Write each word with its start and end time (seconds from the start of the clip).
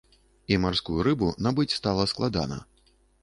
І 0.53 0.55
марскую 0.63 0.95
рыбу 1.09 1.27
набыць 1.47 1.75
стала 1.79 2.07
складана. 2.13 2.59